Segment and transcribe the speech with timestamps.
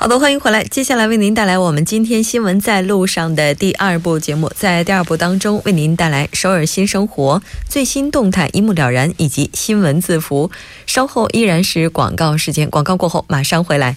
[0.00, 0.64] 好的，欢迎回来。
[0.64, 10.50] 接下来为您带来我们今天新闻在路上的第二部节目，在第二部当中为您带来首尔新生活最新动态一目了然，以及新闻字符。
[10.86, 13.96] 稍后依然是广告时间，广告过后马上回来。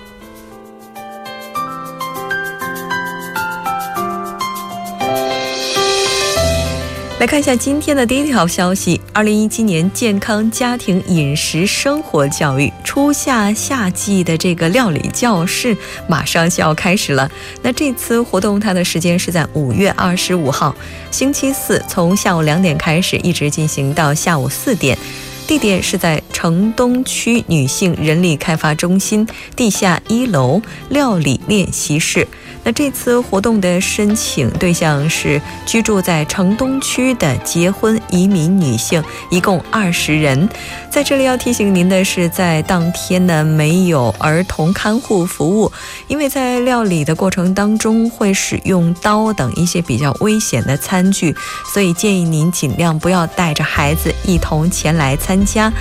[7.21, 15.77] 来看一下今天的第一条消息：二零一七年健康家庭饮食生活教育初夏夏季的这个料理教室
[16.09, 17.29] 马上就要开始了。
[17.61, 20.75] 那这次活动它的时间是在五月二十五号
[21.11, 24.97] 星期四，从下午两点开始，一直进行到下午四点。
[25.45, 32.27] 地点是在城东区女性人力开发中心地下一楼料理练习室。
[32.63, 40.47] 那这次活动的申请对象是居住在城东区的结婚移民女性，一共二十人。
[40.91, 45.71] 在这里要提醒您的是，在当天呢没有儿童看护服务，
[46.09, 51.33] 因为在料理的过程当中会使用刀等一些比较危险的餐具，
[51.73, 55.71] 所以建议您尽量不要带着孩子一同前来参加。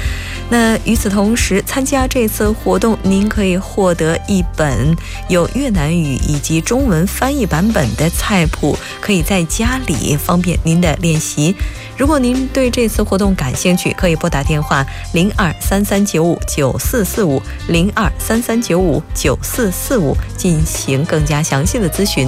[0.48, 4.96] 那与此同时，参加这次活动，您可以获得一本
[5.28, 11.56] 有越南语以及中文翻译版本的菜谱，可以在家里方便您的练习。
[12.00, 22.26] 如果您对这次活动感兴趣，可以拨打电话零二三三九五九四四五零二三三九五九四四五进行更加详细的咨询。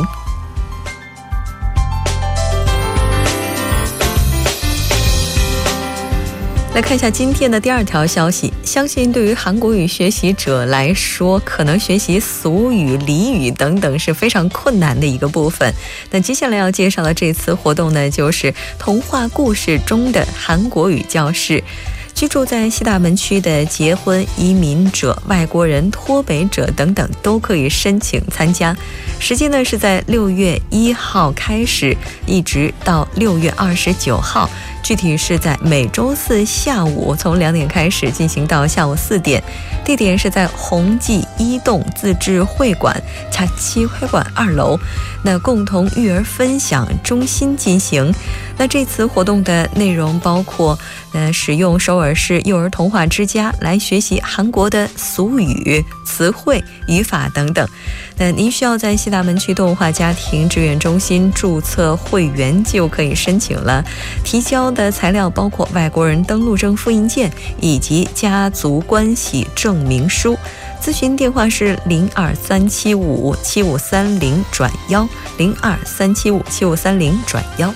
[6.74, 8.50] 来看一下今天的第二条消息。
[8.64, 15.70] 相信对于韩国语学习者来说，可能学习俗语、俚语等等是非常困难的一个部分。
[16.10, 21.62] 那接下来要介绍的这次活动呢，就是童话故事中的韩国语教室。
[22.22, 28.76] 居住在西大门区的结婚移民者、外国人、脱北者等等都可以申请参加。
[29.18, 34.48] 时间呢是在六月一号开始，一直到六月二十九号。
[34.84, 39.42] 具体是在每周四下午从两点开始进行到下午四点，
[39.84, 43.00] 地点是在宏记一栋自治会馆
[43.32, 44.78] 茶七会馆二楼，
[45.24, 48.12] 那共同育儿分享中心进行。
[48.62, 50.78] 那这次活动的内容包括，
[51.12, 57.68] 呃，使用首尔市幼儿童话之家来学习韩国的俗语、词汇、语法等等。
[58.16, 63.84] 那您需要在西大门区动画家庭志愿中心注册会员就可以申请了。
[64.22, 70.38] 提交的材料包括外国人登录证复印件以及家族关系证明书。
[70.80, 77.74] 咨询电话是零二三七五七五三零转幺零二三七五七五三零转幺。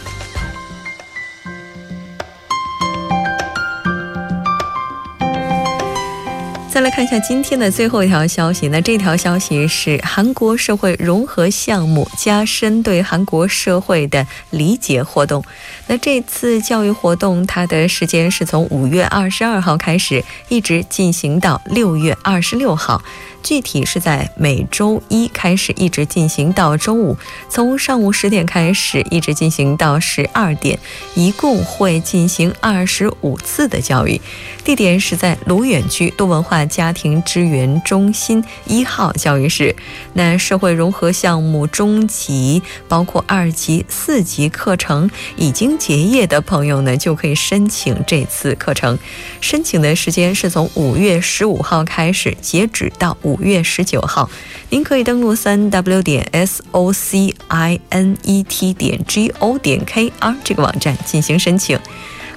[6.77, 8.69] 再来看一下今天的最后一条消息。
[8.69, 15.43] 那这条消息是韩国社会融合项目加深对韩国社会的理解活动。
[15.89, 23.03] 那这次教育活动，它的时间是从五月二十二号开始，一直进行到六月二十六号。
[23.43, 27.17] 具体是在每周一开始，一直进行到周五，
[27.49, 30.77] 从上午十点开始，一直进行到十二点，
[31.15, 34.21] 一共会进行二十五次的教育。
[34.65, 39.77] 地点是在卢远区多文化家庭支援中心一号教育室。
[40.15, 48.99] 那社会融合项目中级，包括二级、四级课程已经结业的朋友呢，就可以申请这次课程。
[49.41, 54.29] 申请的时间是从五月十五号开始，截止到五月十九号。
[54.71, 60.35] 您可以登录三 w 点 s o c i n e t 点 g o 点 k r
[60.43, 61.79] 这个网站进行申请。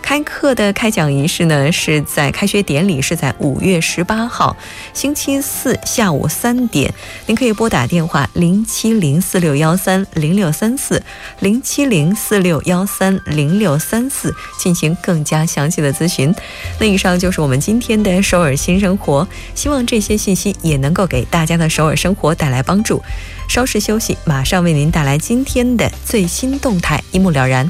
[0.01, 4.57] 开课的开讲仪式呢，是在开学典礼是在五月十八号
[4.93, 6.91] 星期四下午三点。
[7.27, 11.03] 您可以拨打电话零七零四六幺三零六三四
[11.41, 16.33] 零七零四六幺三零六三四进行更加详细的咨询。
[16.79, 23.01] 那以上就是我们今天的首尔新生活，希望这些信息也能够给大家的首尔生活带来帮助。
[23.47, 27.69] 稍事休息，马上为您带来今天的最新动态，一目了然。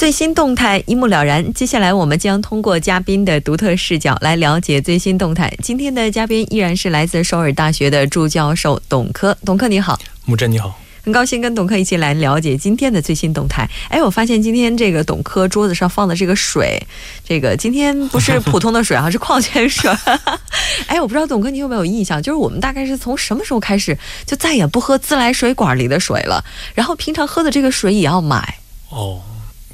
[0.00, 1.52] 最新动态一目了然。
[1.52, 5.54] 接下来，我们将通过嘉宾的独特视角来了解最新动态。
[5.62, 9.36] 今天的嘉宾依然是来自首尔大学的助教授董科。
[9.44, 13.68] 董科你好，木真你好，很高兴跟董科一起来了解今天的最新动态。
[13.90, 16.82] 哎，我发现今天这个董科桌子上放的这个水，
[17.22, 19.92] 这个今天不是普通的水啊，是矿泉水。
[20.88, 26.42] 哎，我不知道董科你有没有印象，就是我们大概是从什么时候开始就再也不喝自来水管里的水了，
[26.74, 29.20] 然后平常喝的这个水也要买哦。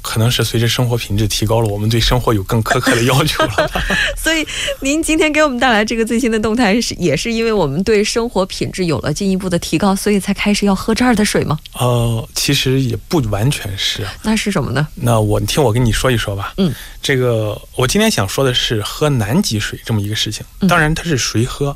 [0.07, 3.69] 可能是随着生活品质提高了，我们对生活有更苛刻的要求了。
[4.15, 4.47] 所以，
[4.79, 11.59] 您今天给我们带来这个最新的动态，是也是因为我们对生活品质有了进一步的提高，所以才开始要喝这儿的水吗？
[11.73, 14.07] 呃，其实也不完全是。
[14.23, 14.87] 那是什么呢？
[14.95, 16.53] 那我听我跟你说一说吧。
[16.55, 20.45] 嗯，这个我今天想说的是喝南极水这么一个事情。
[20.69, 21.75] 当然，它是谁喝？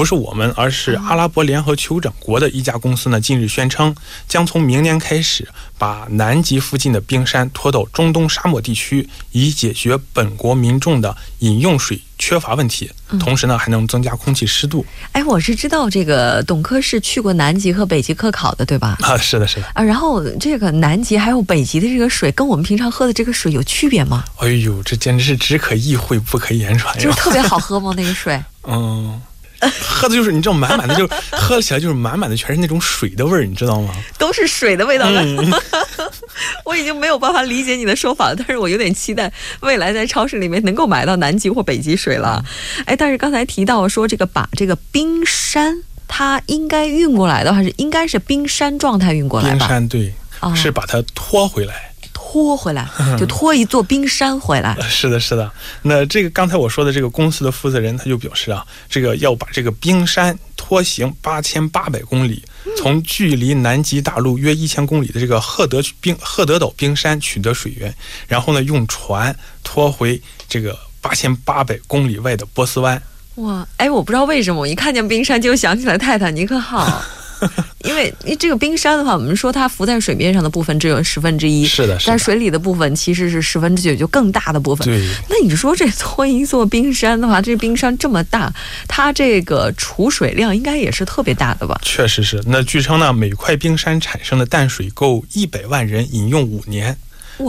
[0.00, 3.20] 不是我们，而是阿拉伯联合酋长国的一家公司呢。
[3.20, 3.94] 近日宣称，
[4.26, 12.90] 将从明年开始把南极附近的冰山拖到中东沙漠地区，以解决本国民众的饮用水缺乏问题。
[13.18, 14.86] 同时呢，还能增加空气湿度。
[15.12, 18.96] 哎，我是知道这个董科是去过南极和北极科考的，对吧？
[19.02, 19.66] 啊，是的，是的。
[19.74, 24.24] 啊，然后这个南极还有北极的这个水，跟我们平常喝的这个水有区别吗？
[24.38, 27.02] 哎呦，这简直是只可意会不可言传呀！
[27.02, 27.92] 就是特别好喝吗？
[27.94, 28.42] 那个水？
[28.66, 29.20] 嗯。
[29.80, 33.94] 喝的就是你知道满满的，就喝起来就是满满的，全是那种水的味儿，你知道吗？
[34.18, 35.22] 都是水的味道了。
[36.64, 39.30] 我已经没有办法理解你的说法了，但是我有点期待
[39.60, 42.42] 未来在超市里面能够买到南极或北极水了。
[42.86, 49.58] 哎，但是刚才提到说这个把这个冰山，它应该运过来的话是应该是冰山状态运过来吧？
[49.58, 50.14] 冰山对，
[50.54, 51.89] 是把它拖回来。
[52.32, 52.88] 拖回来
[53.18, 54.76] 就拖一座冰山回来。
[54.88, 55.50] 是的，是的。
[55.82, 62.44] 那这个刚才我说的这个公司的负责人他就表示啊，这个要把这个冰山拖行八千八百公里，
[62.76, 67.92] 从距离南极大陆约一千公里的这个赫德冰赫德岛冰山取得水源，
[68.28, 69.34] 然后呢用船
[69.64, 73.02] 拖回这个八千八百公里外的波斯湾。
[73.36, 77.02] 哇，哎，我不知道为什么我一看见冰山就想起来泰坦尼克号。
[77.84, 84.86] 因为因为这个冰山的话，我们说它浮在水面上的部分只有十分之一，是的，但水里的部分其实是十分之九，就更大的部分。
[84.86, 88.52] 对，那你说这搓一座冰山的话，这冰山这么大，
[88.86, 91.80] 它这个储水量应该也是特别大的吧？
[91.82, 92.42] 确实是。
[92.46, 96.96] 那据称呢，每块冰山产生的淡水够一百万人饮用五年。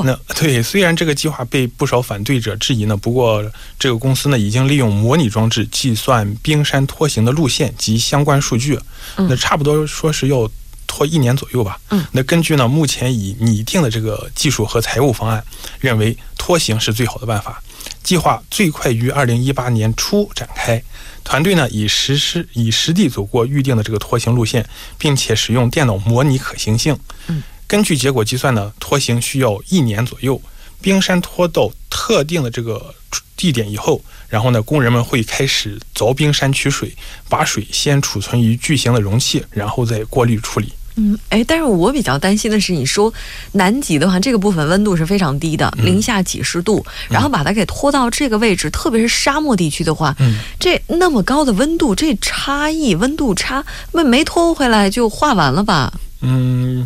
[0.03, 3.43] 那对，虽然这个计划被不少反对者质疑呢，不过
[3.77, 8.79] 这个公司呢已经利用模拟装置计算冰山拖行的路线及相关数据，
[9.15, 10.49] 那差不多说是要
[10.87, 11.79] 拖一年左右吧。
[11.89, 15.43] 嗯，那根据呢目前已拟定的这个技术和财务方案，
[15.79, 17.61] 认为拖行是最好的办法。
[18.03, 20.81] 计划最快于二零一八年初展开。
[21.23, 24.67] 团队呢已实施已实地走过预定的这个拖行路线，
[24.97, 26.97] 并且使用电脑模拟可行性。
[27.27, 27.43] 嗯。
[27.71, 30.41] 根据结果计算呢，拖行需要一年左右。
[30.81, 32.93] 冰山拖到特定的这个
[33.37, 36.93] 地点以后，然后呢，工人们会开始凿冰山取水，
[37.29, 40.73] 把水先储存于巨型的容器，然后再过滤处理。
[40.97, 43.13] 嗯，哎，但是我比较担心的是，你说
[43.53, 50.13] 南极的话，这个部分温度是非常低的，零下几十度，然后把它给拖到这个位置，特别是沙漠地区的话，
[50.59, 53.63] 这那么高的温度，这差异温度差，
[53.93, 55.93] 没没拖回来就化完了吧？
[56.19, 56.85] 嗯。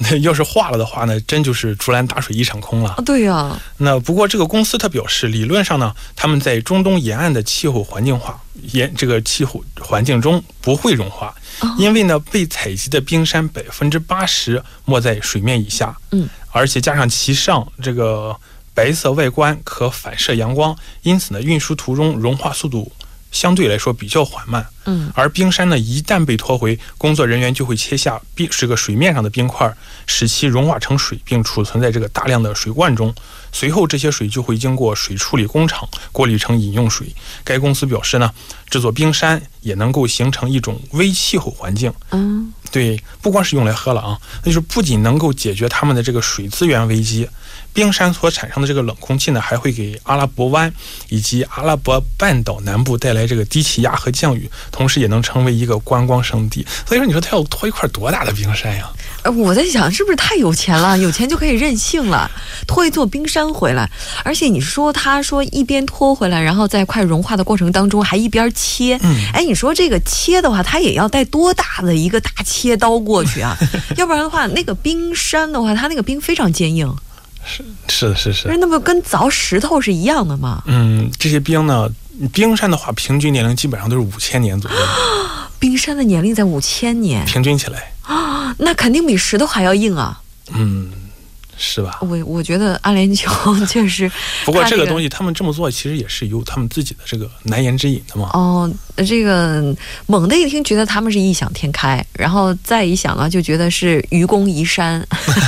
[0.02, 2.94] 那要是化了的话呢，真就是竹篮打水一场空了。
[3.04, 3.54] 对呀。
[3.76, 8.40] 那不过这个公司它表示，理论上呢，他们在中东沿岸的气候环境化
[8.72, 11.34] 沿这个气候环境中不会融化，
[11.76, 15.94] 因为呢，被采集的冰山百分之八十没在水面以下。
[16.12, 16.26] 嗯。
[16.50, 18.34] 而且加上其上这个
[18.72, 22.90] 白色外观可反射阳光，因此呢，运输途中融化速度。
[23.30, 29.72] 相对来说比较缓慢，嗯，而冰山呢，一旦被拖回，工作人员就会切下冰这个水面上的冰块，
[30.06, 33.14] 使其融化成水，并储存在这个大量的水罐中。
[33.52, 37.12] 随后，这些水就会经过水处理工厂过滤成饮用水。
[37.42, 38.32] 该公司表示呢，
[38.68, 41.92] 这座冰山也能够形成一种微气候环境。
[42.12, 47.28] 嗯，对，不光是用来喝了啊，那就是不仅能够解决他们的这个水资源危机。
[47.72, 50.72] 冰山所产生的这个冷空气呢，还会给阿拉伯湾
[51.08, 56.66] 以及阿拉伯半岛南部带来这个低气压和降雨，同时也能成为一个观光胜地。
[56.86, 58.90] 所以说，你说他要拖一块多大的冰山呀？
[59.22, 60.96] 呃，我在想，是不是太有钱了？
[60.98, 62.30] 有钱就可以任性了，
[62.66, 63.88] 拖一座冰山回来。
[64.24, 68.98] 而且你说，他说一边拖回来，然后在快融化的过程当中还一边切。
[69.02, 73.56] 嗯， 哎，你说这个切的话，他也要带多大的一个大切刀过去啊？
[73.96, 76.92] 要不然的话，那个冰山的话，它那个冰非常坚硬。
[77.88, 80.62] 是是是是，那不跟凿石头是一样的吗？
[80.66, 81.88] 嗯，这些冰呢，
[82.32, 84.76] 冰山的话，平均年龄基本上都是五千年左右。
[85.58, 90.20] 冰山的年龄在五千年，平均起来啊， 那肯定比石头还要硬啊。
[90.54, 90.90] 嗯。
[91.62, 91.98] 是吧？
[92.00, 94.10] 我我觉得阿联酋确实，
[94.46, 98.30] 不过这个东西他们这么做其实也是有他们自己的这个难言之隐的嘛。
[98.32, 99.76] 哦，这个
[100.06, 105.06] 猛的一听觉得他们是异想天开，然后再一想呢，就觉得是愚公移山。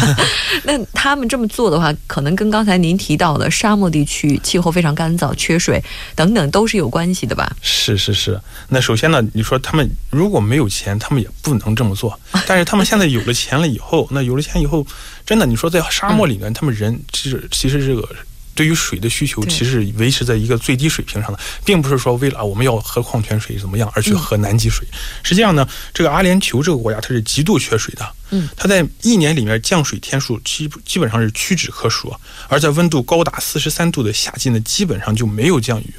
[0.65, 5.83] 那他们这么做的话，可能跟刚才您提到的沙漠地区气候非常干燥、缺水
[6.15, 7.51] 等等都是有关系的吧？
[7.63, 8.39] 是是是。
[8.69, 12.21] 那首先呢，你说他们如果没有钱，他们也不能这么做。
[12.47, 14.87] 但是他们现在有了钱了以后，那有了钱以后。
[15.25, 18.09] 真的，你说在沙漠里面，他们人其实其实这个
[18.55, 24.87] 对于水的需求，其实维持在一个最低水平上的，并不是说为了我们要喝矿泉水怎么样而去喝南极水。
[25.23, 32.15] 实际上呢，这个阿联酋这个国家它是极度缺水的，嗯，它在一年里面降水天数基基本上是屈指可数，
[32.49, 35.95] 而在温度高达四十三度的夏季呢，基本上就没有降雨。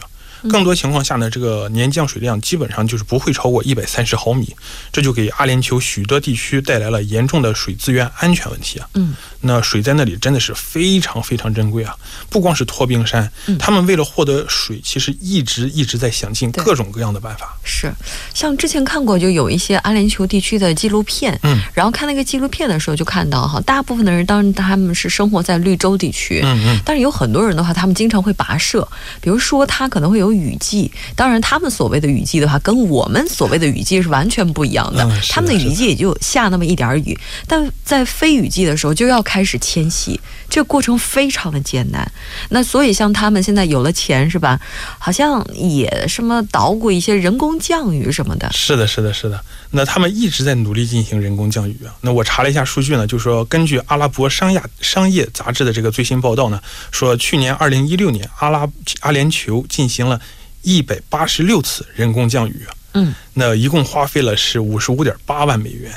[0.50, 4.56] 更多情况下呢，这个年降水量基本上就是不会超过一百三十毫米，
[4.92, 8.88] 这就给阿联酋许多地区带来了严重的水资源安全问题啊。
[8.96, 11.96] 嗯，那水在那里真的是非常非常珍贵啊！
[12.30, 17.58] 不光是托冰山，他们为了获得水，其实一直一直在想尽各种各样的办法。
[17.64, 17.90] 是，
[18.34, 28.86] 像之前看过就有一些阿联酋地区的纪录片，嗯，然后看那个纪录片的时候就看到哈，大部分的人当然他们是生活在绿洲地区，嗯嗯，但是有很多人的话，他们经常会跋涉，
[29.22, 30.33] 比如说他可能会有。
[30.34, 35.08] 雨季，当然，他们所谓的雨季的话，跟我们所谓的雨季是完全不一样的。
[35.30, 42.10] 他们的雨季也就下那么一点雨，但在非雨季的时候就要开始迁徙，这个过程非常的艰难。
[42.50, 44.60] 那所以，像他们现在有了钱，是吧？
[45.00, 48.50] 好像也什么捣鼓一些人工降雨什么的。
[48.52, 49.40] 是的，是的，是的。
[49.72, 51.94] 那他们一直在努力进行人工降雨啊。
[52.02, 56.62] 那我查了一下数据呢，就是说，根据阿拉伯商亚商业杂志的这个最新报道呢，
[56.92, 58.68] 说去年二零一六年，阿拉
[59.02, 60.20] 阿联酋进行了
[60.64, 65.94] 一百八十六次人工降雨嗯，那一共花费了是五十五点八万美元。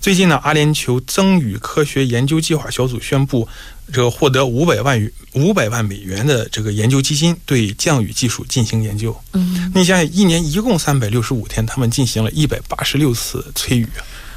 [0.00, 3.48] 最近呢，阿联酋增雨科学研究计划小组宣布。
[3.90, 9.18] 这个获得五百万元五百万美元的这个研究基金，对降雨技术进行研究。
[9.32, 13.88] 嗯，你想想，一年一共三百六十五天，他们进行了一百八十六次催雨。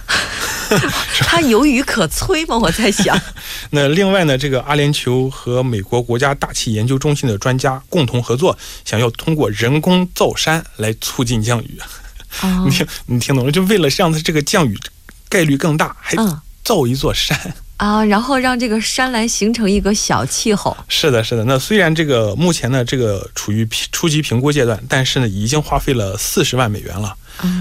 [1.25, 2.57] 他有雨可催吗？
[2.59, 3.19] 我在想。
[3.71, 11.79] 那另外呢，这个阿联酋和美国国家大气研究中心的专家共同合作，想要通过人工造山来促进降雨。
[12.65, 13.51] 你听，你听懂了？
[13.51, 14.77] 就为了让它这个降雨
[15.27, 16.15] 概率更大，还
[16.63, 17.37] 造一座山。
[17.77, 20.77] 啊，然后让这个山来形成一个小气候。
[20.87, 21.43] 是的，是的。
[21.45, 27.15] 那虽然这个目前呢，这个处于初级评估阶段，但是呢，已经花费了四十万美元了。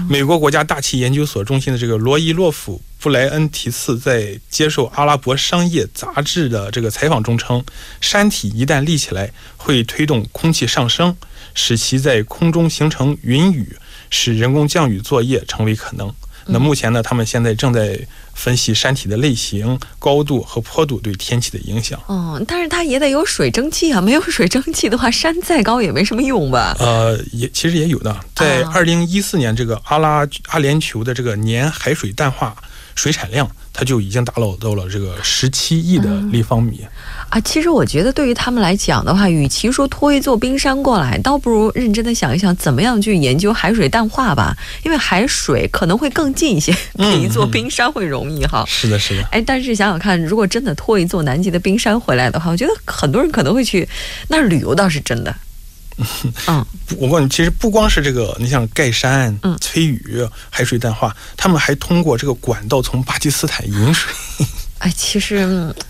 [0.07, 7.65] 美国国家大气研究所中心的这个罗伊洛夫布莱恩提斯在接受阿拉伯商业杂志的这个采访中称，
[7.99, 11.17] 山体一旦立起来，会推动空气上升，
[11.55, 13.75] 使其在空中形成云雨，
[14.11, 16.13] 使人工降雨作业成为可能。
[16.45, 17.99] 那目前呢，他们现在正在
[18.33, 21.99] 分析山体的类型、高度和坡度对天气的影响。
[22.05, 26.75] 哦，但是它也得有水蒸气啊，没有水蒸气的话，山再高也没什么用吧？
[26.79, 28.15] 呃，也其实也有的。
[28.35, 32.55] 在二零一四年，这个阿拉阿联酋的这个年海水淡化
[32.95, 36.85] 水产量，它就已经达到到了这个十七亿的立方米。
[37.29, 44.55] 啊，其实我觉得对于他们来讲的话，与其说拖一座冰山过来，倒不如认真的想一想，怎么样去研究海水淡化吧。
[44.83, 48.65] 因为海水可能会更近一些， 比一座冰山会容易哈。
[48.67, 49.23] 是的，是的。
[49.31, 53.87] 哎，但是想想看，如果真的拖一座南极的冰山回来的话，我觉得很多人可能会去
[54.27, 55.33] 那儿旅游，倒是真的。
[56.47, 56.65] 嗯，
[56.97, 64.13] 我告诉你，其实不光是这个，你像盖山、嗯崔雨、海水淡化，他们还通过这个管道从巴基斯坦引水。
[64.79, 65.45] 哎，其实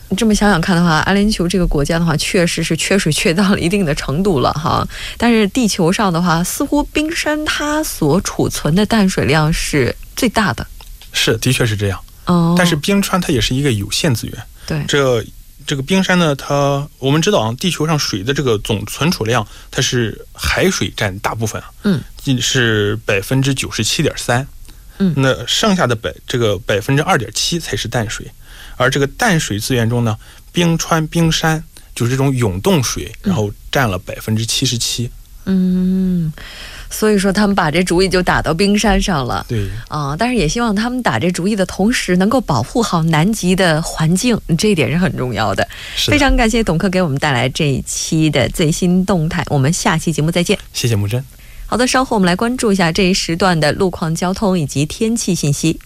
[0.10, 4.86] 你这么想想看的话，阿联酋这个国家的话，确实是缺水缺到了一定的程度了哈。
[5.18, 10.68] 但是地球上的话，似乎冰山它所储存的淡水量是最大的。
[11.14, 11.98] 是，的确是这样。
[12.26, 12.54] 哦。
[12.58, 14.38] 但是冰川它也是一个有限资源。
[14.68, 14.84] 对。
[14.90, 15.24] 这
[15.66, 21.72] 这个冰山呢，它我们知道啊，地球上水的这个总存储量，它是海水占大部分啊。
[21.84, 22.02] 嗯。
[22.40, 24.48] 是百分之九十七点三。
[25.00, 25.14] 嗯。
[25.18, 28.32] 那剩下的百这个百分之二点七才是淡水。
[28.78, 30.18] 而这个淡水资源中呢，
[30.52, 31.64] 冰川、冰山
[31.94, 35.12] 就是这种涌动水，然后占了百分之七十七。
[35.46, 36.32] 嗯，
[36.92, 39.44] 所以说他们把这主意就打到冰山上了。
[39.48, 45.68] 对啊，但是也希望他们打这主意的同时，能够保护好南极的环境，这一点是很重要的。
[45.96, 50.60] 非常感谢董克给我们带来这一期的最新动态，我们下期节目再见。
[50.74, 51.24] 谢谢木真。
[51.66, 55.80] 好的，稍后我们来关注一下这一时段的路况、交通以及天气信息。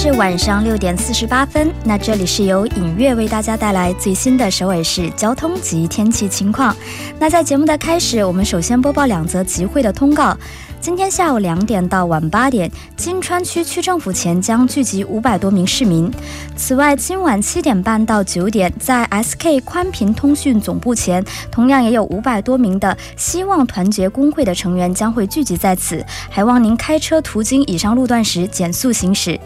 [0.00, 6.74] 是晚上六点四十八分，那这里是由影月为大家带来最新的首尔市交通及天气情况。
[7.18, 10.38] 那在节目的开始，我们首先播报两则集会的通告。
[10.80, 16.08] 今天下午两点到晚八点，金川区区政府前将聚集五百多名市民。
[16.54, 29.36] 此外，今晚七点半到九点，在 SK 宽频通讯总部前，同样也有五百多名的希望团结工会的成员将会聚集在此，还望您开车途经以上路段时减速行驶。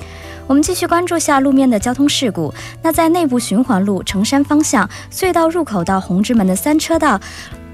[0.46, 2.52] 我们继续关注下路面的交通事故。
[2.82, 7.20] 那在内部循环路成山方向隧道入口到红之门的三车道。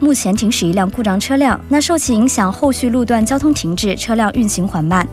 [0.00, 5.04] 目前停驶一辆故障车辆，那受其影响，后续路段交通停滞，车辆运行缓慢。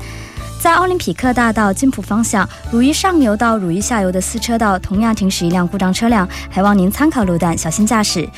[0.62, 8.30] 在奥林匹克大道金浦方向，汝一上游到汝一下游的四车道同样停驶一辆故障车辆，还望您参考路段，小心驾驶。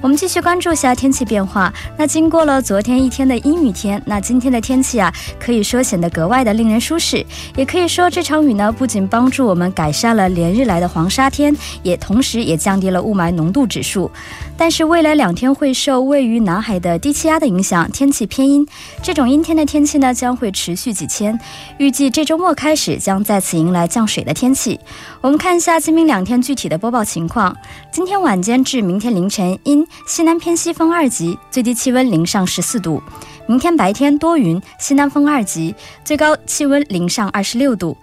[0.00, 1.72] 我们继续关注一下天气变化。
[1.96, 7.24] 那经过了昨天一天的阴雨天，那今天的天气啊，可以说显得格外的令人舒适。
[7.56, 14.10] 也可以说这场雨呢，不仅帮助我们改善了连日来的黄沙天，也同时也降低了雾霾浓度指数。
[14.56, 18.66] 但是未来两天会受位于南海的低气压的影响，天气偏阴。
[19.02, 21.38] 这种阴天的天气呢，将会持续几天。
[21.78, 24.78] 预计这周末开始将再次迎来降水的天气。
[25.20, 27.56] 我们看一下今明两天具体的播报情况。
[27.90, 29.86] 今天晚间至明天凌晨阴。
[30.06, 33.02] 西南偏西风二级，最低气温零上十四度。
[33.46, 37.96] 明天白天多云，西南风二级，最高气温零上二十六度。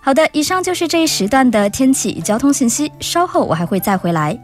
[0.00, 2.92] 好的，以上就是这一时段的天气与交通信息。
[3.00, 4.38] 稍后我还会再回来。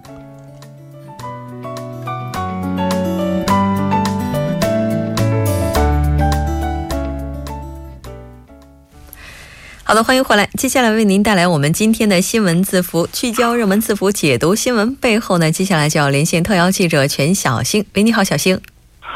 [9.93, 10.49] 好的，欢迎回来。
[10.57, 15.53] 接下来为您带来我们今天的新闻字符，聚焦热门字符，解读新闻背后呢。
[15.53, 17.85] 接下来就要连线特邀记者全小星。
[17.93, 18.59] 喂，你好，小星。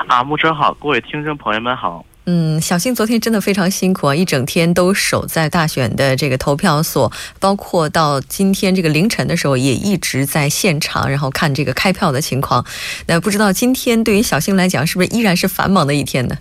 [0.07, 2.05] 啊，木真好，各位听众朋友们好。
[2.27, 7.11] 嗯，小星昨天真的非常辛苦啊，一整天都守在大选的这个投票所，
[7.41, 12.62] 包括到今天这个凌晨的时候，也一直在现场，然后看这个开票的情况。
[13.07, 16.37] 那不知道今天对于小星来讲，是不是依然是繁忙的一天呢？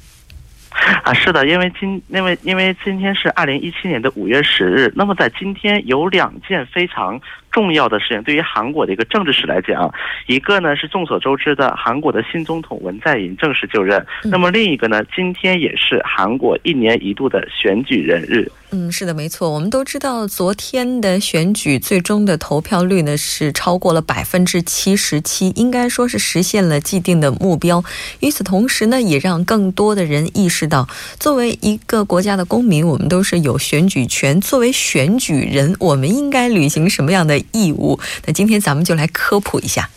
[1.04, 7.20] 啊，是的，因为今因为因为今天是二零一七年的五月十日，那么在今天有两件非常
[7.52, 9.92] 重要的事情，对于韩国的一个政治史来讲，
[10.28, 18.52] 一个呢是众所周知的韩国的新总统文在寅正式就任，那么另一个呢，今天也是韩国一年一度的选举人日。
[18.72, 19.50] 嗯，是的，没错。
[19.50, 27.82] 我们都知道，昨天的选举最终的投票率呢是超过了百分之七十七，应该说是实现了既定的目标。
[28.20, 30.88] 与此同时呢，也让更多的人意识知道，
[31.20, 34.42] 作为一个国家的公民，我们都是有选举权。
[34.42, 38.00] 作为选举人，我们应该履行什么样的义务？
[38.26, 39.88] 那今天咱们就来科普一下。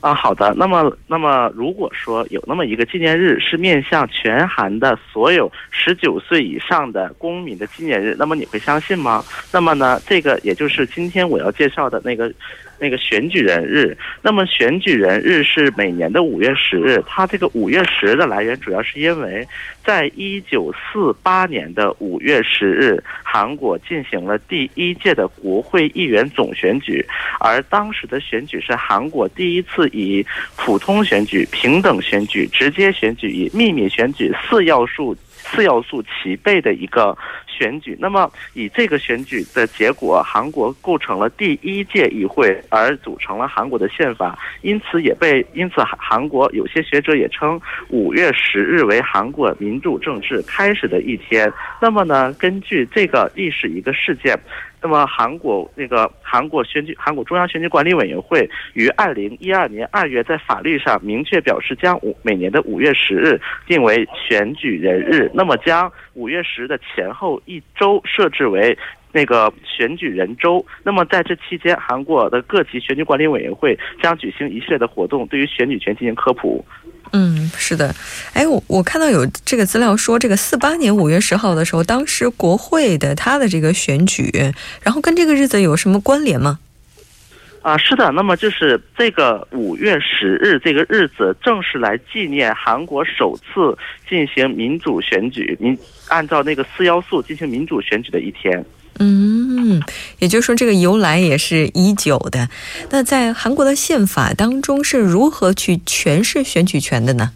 [0.00, 0.52] 啊，好的。
[0.56, 9.24] 那么，那么如果说有那么一个纪念日是面向全韩的所有十九岁以上的公民的纪念日，那么你会相信吗？
[9.52, 12.32] 那么呢，这个也就是今天我要介绍的那个。
[12.80, 17.02] 那个选举人日，那么选举人日是每年的五月十日。
[17.06, 19.46] 它这个五月十的来源，主要是因为，
[19.84, 27.04] 在一九四八年的五月十日，韩国进行了第一届的国会议员总选举，
[27.38, 30.24] 而当时的选举是韩国第一次以
[30.56, 35.14] 普通选举、平等选举、直接选举、以秘密选举四要素。
[35.42, 37.16] 四要素齐备的一个
[37.60, 51.52] 选举，那么以这个选举的结果，韩国构成了第一届议会，而组成了韩国的宪法，因此也被因此韩国有些学者也称五月十日为韩国民主政治开始的一天。
[51.82, 54.34] 那么呢，根据这个历史一个事件。
[54.82, 65.30] 那么，韩国那个韩国选举，韩国中央选举管理委员会于二零一二年二月在法律上明确表示，将五每年的五月十日定为选举人日。
[65.34, 68.78] 那么，将五月十日的前后一周设置为
[69.12, 70.64] 那个选举人周。
[70.84, 76.64] 那么，在这期间，韩国的各级选举管理委员会将举行一系列的活动，对于选举权进行科普。
[77.12, 77.92] 嗯，是的，
[78.34, 84.30] 哎，我我看到有这个资料说，这个四八年五月十号的时候，当时国会的他的这个选举，
[84.82, 86.60] 然后跟这个日子有什么关联吗？
[87.62, 93.76] 啊，是的，那么就是这个五月十日这个日子，正是来纪念韩国首次
[94.08, 98.64] 进行民主选举，民按照那个四要素进行民主选举的一天。
[98.98, 99.80] 嗯，
[100.18, 102.48] 也就是说，这个由来也是已久的。
[102.90, 107.32] 那在韩国的宪法当中是如何去诠释选举权的呢？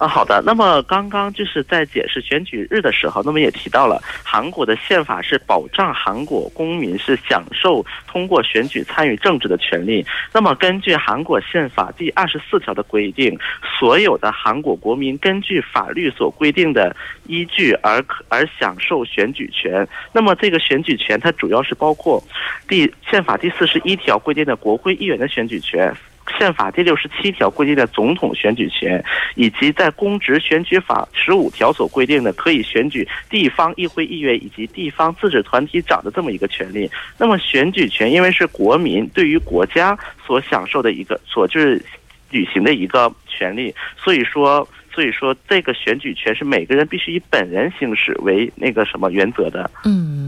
[0.00, 0.42] 啊，好的。
[0.46, 10.02] 那么刚刚就是在解释选举日的时候，那么也提到了韩国的宪法是保障韩国公民是享受通过选举参与政治的权利。
[10.32, 13.38] 那么根据韩国宪法第二十四条的规定，
[13.78, 19.86] 所有的韩国国民根据法律所规定的依据而而享受选举权。
[20.14, 22.18] 那么这个选举权它主要是包括
[22.66, 25.94] 第宪法第四十一条规定的国会议员的选举权。
[26.38, 29.02] 宪法第六十七条规定的总统选举权，
[29.34, 36.90] 以及在公职选举法十五条所规定的可以选举地方议会议员以及地方自治团体长的这么一个权利。
[37.18, 41.82] 那么选举权因为是国民对于国家所享受的一个所就是
[42.30, 44.66] 履行的一个权利，所以说。
[44.92, 49.70] 所以说，这个选举权是每个人必须以本人行使为那个什么原则的。
[49.84, 50.19] 嗯，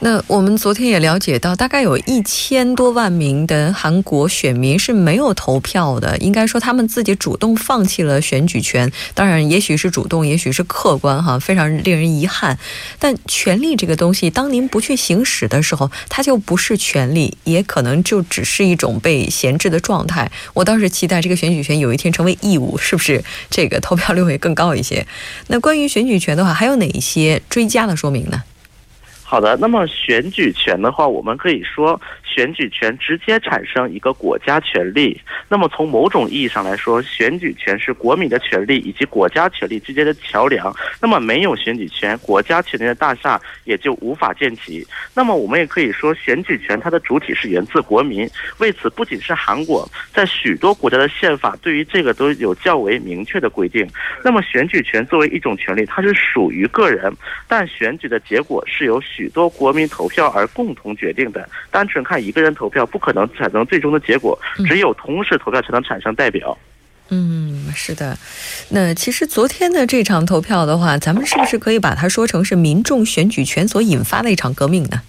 [0.00, 6.16] 那我们昨天也了解到，大概有一千多万名的韩国选民是没有投票的。
[6.18, 8.90] 应该说，他们自己主动放弃了选举权。
[9.12, 12.58] 当然，也许是主动，也许是客观，哈，非常令人遗憾。
[12.98, 20.32] 但权利这个东西，当您不去行使的时候，它就不是权利，也可能就只是一种被闲置的状态。
[20.54, 23.22] 我倒是期待这个选举权有一天成为义务，是不是？
[23.50, 23.98] 这个投。
[23.98, 25.04] 票率会更高一些。
[25.48, 28.44] 那关于选举权的话，还有哪一些追加的说明呢？
[29.30, 32.00] 好的，那么选举权的话，我们可以说，
[32.38, 35.20] 选举权直接产生一个国家权利。
[35.48, 40.72] 那么从某种意义上来说，选举权是国民的权利以及国家权利之间的桥梁。
[41.02, 44.86] 那么没有选举权，国家权力的大厦也就无法建起。
[45.16, 48.30] 那么我们也可以说，选举权它的主体是源自国民。
[48.58, 53.84] 为此，不仅是韩国，在许多国家的宪法对于这个都有较为明确的规定。
[54.22, 57.12] 那么选举权作为一种权利，它是属于个人，
[57.48, 59.02] 但选举的结果是由。
[59.08, 64.38] 许多国民投票而共同决定的，单纯看一个人投票不可能产生最终的结果，
[64.68, 66.56] 只有同时投票才能产生代表。
[67.08, 68.18] 嗯，是的。
[68.68, 75.00] 那其实昨天的这场投票的话，咱们是不是可以把它说成是民众选举权所引发的一场革命呢？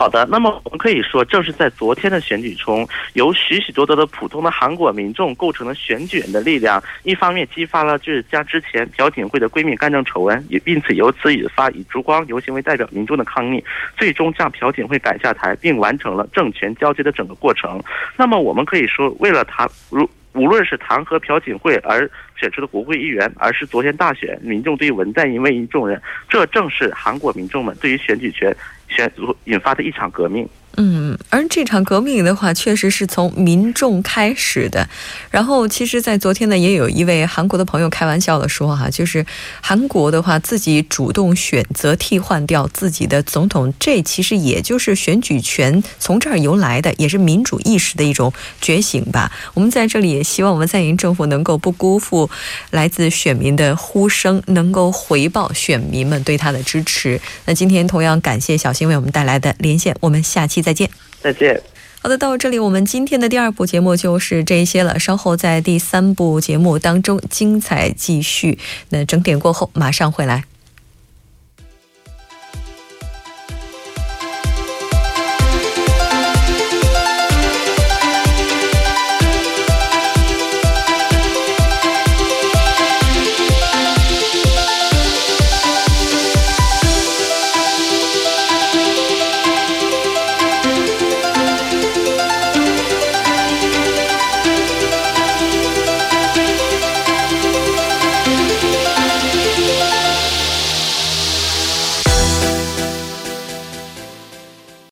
[0.00, 6.82] 好的，那么我们可以说，正是在昨天的选举中，由许许多多的普通的韩国民众构成了选举人的力量。
[7.02, 13.62] 一方面激发了就是将之前朴槿惠的闺蜜干政丑闻，也因此由此引发以烛光游行为代表民众的抗议，
[13.94, 17.78] 最终将朴槿惠赶下台，并完成了政权交接的整个过程。
[18.16, 28.56] 那么我们可以说，为了他如无论是弹劾朴槿惠而选出的国会议员，而是昨天大选民众对于文在寅委以重任，这正是韩国民众们对于选举权。
[28.90, 29.10] 先
[29.44, 30.48] 引发的一场革命。
[30.76, 34.88] 嗯，而这场革命的话，确实是从民众开始的。
[35.30, 39.26] 然后，其实，在昨天呢，也有一位韩国的朋友开玩笑的说：“哈，就是
[39.60, 52.30] 韩国的话，自己主动选择替换掉自己的总统，这其实也就是选举权从这儿由来的，也是民主意识的一种觉醒吧。”我们在这里也希望我们在寅政府能够不辜负
[52.70, 57.20] 来自选民的呼声，能够回报选民们对他的支持。
[57.44, 60.59] 那今天同样感谢小新为我们带来的连线，我们下期。
[60.62, 60.88] 再见，
[61.20, 61.60] 再见。
[62.02, 64.98] 好的，到这里我们今天的第二部节目就是这些了。
[64.98, 68.58] 稍后在第三部节目当中精彩继续。
[68.88, 70.44] 那整点过后马上回来。